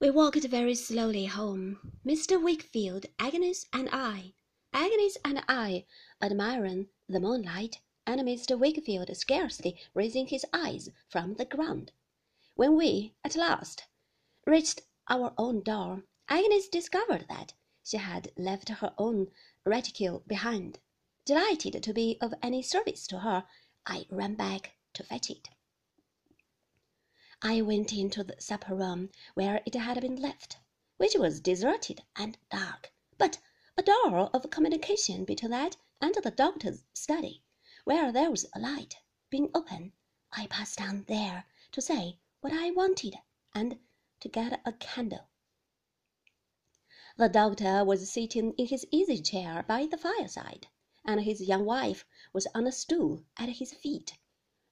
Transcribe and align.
We 0.00 0.10
walked 0.10 0.44
very 0.44 0.76
slowly 0.76 1.24
home, 1.24 1.92
Mr. 2.06 2.40
Wickfield, 2.40 3.06
Agnes, 3.18 3.66
and 3.72 3.88
I. 3.90 4.32
Agnes 4.72 5.18
and 5.24 5.42
I 5.48 5.86
admiring 6.22 6.88
the 7.08 7.18
moonlight, 7.18 7.80
and 8.06 8.20
Mr. 8.20 8.56
Wickfield 8.56 9.12
scarcely 9.16 9.76
raising 9.94 10.28
his 10.28 10.46
eyes 10.52 10.88
from 11.08 11.34
the 11.34 11.44
ground. 11.44 11.90
When 12.54 12.76
we, 12.76 13.14
at 13.24 13.34
last, 13.34 13.86
reached 14.46 14.82
our 15.08 15.34
own 15.36 15.62
door, 15.62 16.04
Agnes 16.28 16.68
discovered 16.68 17.26
that 17.28 17.54
she 17.82 17.96
had 17.96 18.30
left 18.36 18.68
her 18.68 18.94
own 18.98 19.32
reticule 19.64 20.22
behind. 20.28 20.78
Delighted 21.24 21.82
to 21.82 21.92
be 21.92 22.18
of 22.20 22.34
any 22.40 22.62
service 22.62 23.08
to 23.08 23.18
her, 23.18 23.48
I 23.84 24.06
ran 24.10 24.36
back 24.36 24.76
to 24.92 25.02
fetch 25.02 25.28
it. 25.28 25.48
I 27.40 27.62
went 27.62 27.92
into 27.92 28.24
the 28.24 28.34
supper 28.40 28.74
room 28.74 29.10
where 29.34 29.62
it 29.64 29.76
had 29.76 30.00
been 30.00 30.16
left, 30.16 30.58
which 30.96 31.14
was 31.14 31.40
deserted 31.40 32.02
and 32.16 32.36
dark, 32.50 32.92
but 33.16 33.38
a 33.76 33.82
door 33.84 34.28
of 34.34 34.50
communication 34.50 35.24
between 35.24 35.52
that 35.52 35.76
and 36.00 36.12
the 36.16 36.32
doctor's 36.32 36.82
study, 36.92 37.44
where 37.84 38.10
there 38.10 38.28
was 38.32 38.44
a 38.56 38.58
light, 38.58 38.96
being 39.30 39.52
open, 39.54 39.92
I 40.32 40.48
passed 40.48 40.78
down 40.78 41.04
there 41.04 41.46
to 41.70 41.80
say 41.80 42.18
what 42.40 42.52
I 42.52 42.72
wanted 42.72 43.14
and 43.54 43.78
to 44.18 44.28
get 44.28 44.60
a 44.66 44.72
candle. 44.72 45.28
The 47.16 47.28
doctor 47.28 47.84
was 47.84 48.10
sitting 48.10 48.52
in 48.54 48.66
his 48.66 48.84
easy 48.90 49.22
chair 49.22 49.62
by 49.62 49.86
the 49.86 49.96
fireside, 49.96 50.66
and 51.04 51.20
his 51.22 51.40
young 51.42 51.64
wife 51.64 52.04
was 52.32 52.48
on 52.52 52.66
a 52.66 52.72
stool 52.72 53.24
at 53.36 53.48
his 53.48 53.72
feet. 53.72 54.18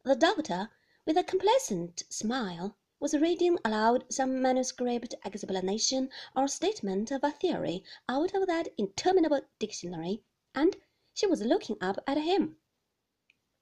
The 0.03 0.17
doctor 0.17 0.73
with 1.07 1.17
a 1.17 1.23
complacent 1.23 2.03
smile, 2.11 2.77
was 2.99 3.15
reading 3.15 3.57
aloud 3.65 4.05
some 4.13 4.43
manuscript 4.43 5.15
explanation 5.25 6.11
or 6.35 6.49
statement 6.49 7.13
of 7.13 7.23
a 7.23 7.31
theory 7.31 7.85
out 8.09 8.35
of 8.35 8.45
that 8.49 8.67
interminable 8.77 9.41
dictionary, 9.61 10.25
and 10.53 10.77
she 11.15 11.25
was 11.25 11.41
looking 11.43 11.77
up 11.81 11.97
at 12.09 12.19
him. 12.19 12.57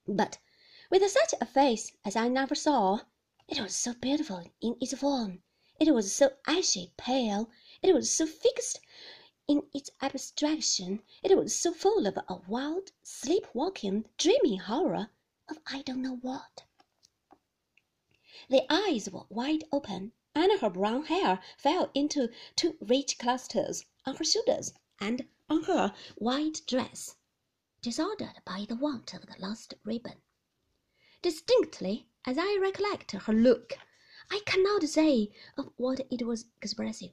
But 0.09 0.39
with 0.91 1.07
such 1.11 1.35
a 1.39 1.45
face 1.45 1.93
as 2.03 2.17
I 2.17 2.29
never 2.29 2.55
saw, 2.55 3.01
it 3.47 3.61
was 3.61 3.77
so 3.77 3.93
beautiful 3.93 4.43
in 4.63 4.77
its 4.81 4.95
form, 4.95 5.43
it 5.79 5.93
was 5.93 6.15
so 6.15 6.31
ashy 6.47 6.95
pale, 6.97 7.51
it 7.83 7.93
was 7.93 8.11
so 8.11 8.27
fixed 8.27 8.81
in 9.47 9.65
its 9.75 9.91
abstraction, 10.01 11.03
it 11.23 11.37
was 11.37 11.55
so 11.55 11.75
full 11.75 12.07
of 12.07 12.17
a 12.17 12.37
wild, 12.49 12.93
sleep-walking, 13.03 14.07
dreaming 14.17 14.61
horror 14.61 15.11
of 15.51 15.59
I 15.67 15.83
don't 15.83 16.01
know 16.01 16.17
what. 16.17 16.63
The 18.51 18.67
eyes 18.69 19.09
were 19.09 19.25
wide 19.31 19.65
open, 19.73 20.13
and 20.35 20.61
her 20.61 20.69
brown 20.69 21.07
hair 21.07 21.41
fell 21.57 21.91
into 21.95 22.29
two 22.57 22.77
rich 22.79 23.19
clusters 23.19 23.87
on 24.05 24.17
her 24.17 24.25
shoulders 24.25 24.75
and 25.01 25.27
on 25.49 25.63
her 25.63 25.95
white 26.17 26.61
dress, 26.67 27.17
disordered 27.81 28.43
by 28.45 28.67
the 28.69 28.77
want 28.77 29.15
of 29.15 29.25
the 29.25 29.37
last 29.39 29.73
ribbon. 29.83 30.21
Distinctly 31.23 32.07
as 32.27 32.37
I 32.39 32.59
recollect 32.61 33.13
her 33.13 33.33
look, 33.33 33.73
I 34.31 34.41
cannot 34.45 34.83
say 34.85 35.31
of 35.57 35.73
what 35.77 36.01
it 36.11 36.27
was 36.27 36.45
expressive. 36.61 37.13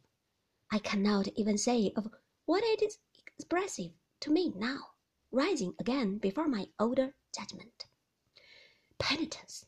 I 0.69 0.79
cannot 0.79 1.29
even 1.29 1.57
say 1.57 1.93
of 1.95 2.09
what 2.45 2.63
it 2.65 2.81
is 2.81 2.99
expressive 3.25 3.93
to 4.19 4.31
me 4.31 4.49
now, 4.49 4.91
rising 5.31 5.75
again 5.79 6.17
before 6.17 6.49
my 6.49 6.67
older 6.77 7.15
judgment. 7.33 7.85
Penitence, 8.99 9.65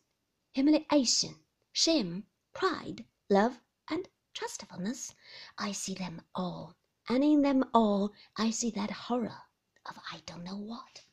humiliation, 0.52 1.40
shame, 1.76 2.24
pride, 2.54 3.04
love, 3.30 3.60
and 3.90 4.08
trustfulness, 4.32 5.16
I 5.58 5.72
see 5.72 5.96
them 5.96 6.22
all, 6.36 6.76
and 7.10 7.24
in 7.24 7.42
them 7.42 7.66
all 7.74 8.14
I 8.38 8.52
see 8.52 8.70
that 8.70 8.92
horror 8.92 9.42
of 9.88 9.98
I 10.12 10.22
don't 10.28 10.44
know 10.44 10.56
what. 10.56 11.04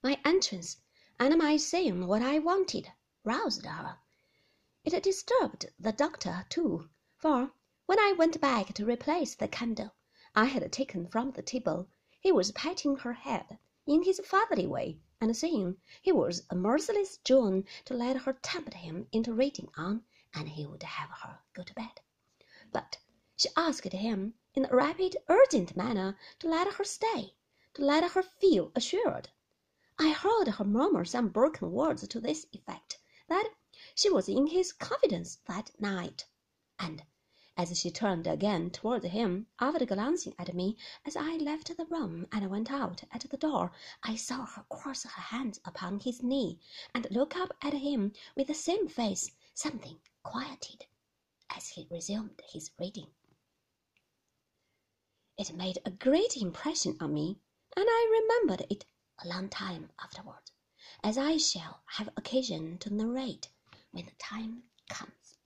My 0.00 0.20
entrance 0.24 0.76
and 1.18 1.36
my 1.36 1.56
saying 1.56 2.06
what 2.06 2.22
I 2.22 2.38
wanted 2.38 2.92
roused 3.24 3.66
her. 3.66 3.98
It 4.84 5.02
disturbed 5.02 5.66
the 5.76 5.90
doctor 5.90 6.46
too, 6.48 6.88
for 7.16 7.52
when 7.86 7.98
I 7.98 8.12
went 8.12 8.40
back 8.40 8.74
to 8.74 8.86
replace 8.86 9.34
the 9.34 9.48
candle 9.48 9.92
I 10.36 10.44
had 10.44 10.70
taken 10.72 11.08
from 11.08 11.32
the 11.32 11.42
table, 11.42 11.88
he 12.20 12.30
was 12.30 12.52
patting 12.52 12.98
her 12.98 13.14
head 13.14 13.58
in 13.86 14.04
his 14.04 14.20
fatherly 14.24 14.68
way 14.68 15.00
and 15.20 15.36
saying 15.36 15.76
he 16.00 16.12
was 16.12 16.44
a 16.48 16.54
merciless 16.54 17.16
June 17.24 17.66
to 17.84 17.92
let 17.92 18.18
her 18.18 18.34
tempt 18.34 18.72
him 18.72 19.08
into 19.10 19.34
reading 19.34 19.68
on, 19.76 20.04
and 20.32 20.48
he 20.48 20.64
would 20.64 20.84
have 20.84 21.10
her 21.10 21.40
go 21.54 21.64
to 21.64 21.74
bed. 21.74 22.00
But 22.70 22.98
she 23.36 23.48
asked 23.56 23.92
him 23.92 24.34
in 24.54 24.66
a 24.66 24.76
rapid, 24.76 25.16
urgent 25.28 25.76
manner 25.76 26.16
to 26.38 26.48
let 26.48 26.74
her 26.74 26.84
stay, 26.84 27.34
to 27.74 27.84
let 27.84 28.12
her 28.12 28.22
feel 28.22 28.70
assured. 28.76 29.30
I 29.98 30.10
heard 30.10 30.46
her 30.46 30.64
murmur 30.64 31.04
some 31.04 31.30
broken 31.30 31.72
words 31.72 32.06
to 32.06 32.20
this 32.20 32.46
effect, 32.52 33.00
that 33.26 33.50
she 33.96 34.08
was 34.08 34.28
in 34.28 34.46
his 34.46 34.72
confidence 34.72 35.38
that 35.48 35.72
night, 35.80 36.28
and 36.78 37.02
as 37.60 37.76
she 37.76 37.90
turned 37.90 38.24
again 38.24 38.70
toward 38.70 39.02
him, 39.02 39.48
after 39.58 39.84
glancing 39.84 40.32
at 40.38 40.54
me 40.54 40.76
as 41.04 41.16
I 41.16 41.38
left 41.38 41.76
the 41.76 41.86
room 41.86 42.28
and 42.30 42.48
went 42.48 42.70
out 42.70 43.02
at 43.10 43.22
the 43.28 43.36
door, 43.36 43.72
I 44.04 44.14
saw 44.14 44.46
her 44.46 44.62
cross 44.70 45.02
her 45.02 45.20
hands 45.20 45.58
upon 45.64 45.98
his 45.98 46.22
knee 46.22 46.60
and 46.94 47.08
look 47.10 47.34
up 47.34 47.50
at 47.60 47.72
him 47.72 48.12
with 48.36 48.46
the 48.46 48.54
same 48.54 48.86
face, 48.86 49.32
something 49.54 49.98
quieted, 50.22 50.86
as 51.50 51.70
he 51.70 51.88
resumed 51.90 52.40
his 52.48 52.70
reading. 52.78 53.08
It 55.36 55.52
made 55.52 55.78
a 55.84 55.90
great 55.90 56.36
impression 56.36 56.96
on 57.00 57.12
me, 57.12 57.40
and 57.76 57.86
I 57.88 58.20
remembered 58.22 58.66
it 58.70 58.84
a 59.24 59.26
long 59.26 59.48
time 59.48 59.90
afterward, 59.98 60.52
as 61.02 61.18
I 61.18 61.38
shall 61.38 61.82
have 61.86 62.08
occasion 62.16 62.78
to 62.78 62.94
narrate 62.94 63.48
when 63.90 64.06
the 64.06 64.12
time 64.12 64.62
comes. 64.88 65.37